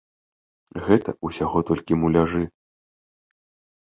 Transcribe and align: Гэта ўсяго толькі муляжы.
Гэта 0.85 1.13
ўсяго 1.29 1.59
толькі 1.71 1.97
муляжы. 2.05 2.41